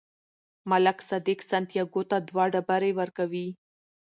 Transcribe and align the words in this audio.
ملک 0.69 0.97
صادق 1.09 1.39
سانتیاګو 1.49 2.01
ته 2.09 2.17
دوه 2.27 2.43
ډبرې 2.53 2.91
ورکوي. 2.99 3.47